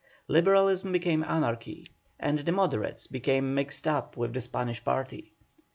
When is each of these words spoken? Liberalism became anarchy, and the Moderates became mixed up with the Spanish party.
Liberalism 0.27 0.91
became 0.91 1.23
anarchy, 1.23 1.85
and 2.19 2.39
the 2.39 2.51
Moderates 2.51 3.05
became 3.05 3.53
mixed 3.53 3.87
up 3.87 4.17
with 4.17 4.33
the 4.33 4.41
Spanish 4.41 4.83
party. 4.83 5.35